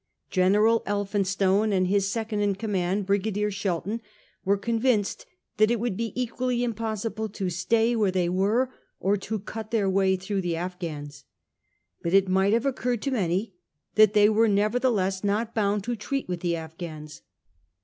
General 0.31 0.81
Elphinstone 0.87 1.71
and 1.71 1.85
his 1.85 2.09
second 2.11 2.39
in 2.39 2.55
command, 2.55 3.05
Brigadier 3.05 3.51
Shelton, 3.51 4.01
were 4.43 4.57
convinced 4.57 5.27
that 5.57 5.69
it 5.69 5.79
would 5.79 5.95
be 5.95 6.11
equally 6.19 6.63
impossible 6.63 7.29
to 7.29 7.51
stay 7.51 7.95
where 7.95 8.09
they 8.09 8.27
were 8.27 8.71
or 8.99 9.15
to 9.17 9.37
cut 9.37 9.69
their 9.69 9.87
way 9.87 10.15
through 10.15 10.41
the 10.41 10.55
Afghans. 10.55 11.25
But 12.01 12.15
it 12.15 12.27
might 12.27 12.53
have 12.53 12.65
occurred 12.65 13.03
to 13.03 13.11
many 13.11 13.53
that 13.93 14.13
they 14.15 14.27
were 14.27 14.47
nevertheless 14.47 15.23
not 15.23 15.53
bound 15.53 15.83
to 15.83 15.95
treat 15.95 16.27
with 16.27 16.39
the 16.39 16.55
Afghans. 16.55 17.21